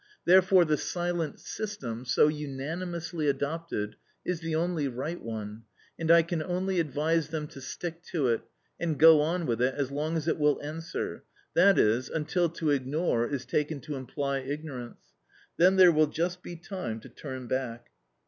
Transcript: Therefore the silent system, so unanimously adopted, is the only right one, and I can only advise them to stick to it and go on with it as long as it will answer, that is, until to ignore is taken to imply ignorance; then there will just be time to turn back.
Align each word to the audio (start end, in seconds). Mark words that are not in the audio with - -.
Therefore 0.25 0.65
the 0.65 0.77
silent 0.77 1.39
system, 1.39 2.05
so 2.05 2.27
unanimously 2.27 3.27
adopted, 3.27 3.97
is 4.25 4.39
the 4.39 4.55
only 4.55 4.87
right 4.87 5.21
one, 5.21 5.65
and 5.99 6.09
I 6.09 6.23
can 6.23 6.41
only 6.41 6.79
advise 6.79 7.27
them 7.27 7.45
to 7.49 7.61
stick 7.61 8.01
to 8.05 8.27
it 8.29 8.41
and 8.79 8.97
go 8.97 9.21
on 9.21 9.45
with 9.45 9.61
it 9.61 9.75
as 9.75 9.91
long 9.91 10.17
as 10.17 10.27
it 10.27 10.39
will 10.39 10.59
answer, 10.63 11.23
that 11.53 11.77
is, 11.77 12.09
until 12.09 12.49
to 12.49 12.71
ignore 12.71 13.27
is 13.27 13.45
taken 13.45 13.79
to 13.81 13.95
imply 13.95 14.39
ignorance; 14.39 15.13
then 15.57 15.75
there 15.75 15.91
will 15.91 16.07
just 16.07 16.41
be 16.41 16.55
time 16.55 16.99
to 17.01 17.07
turn 17.09 17.45
back. 17.45 17.91